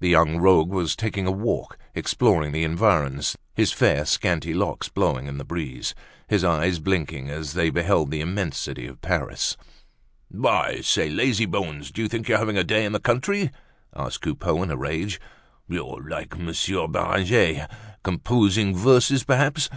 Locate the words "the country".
12.92-13.50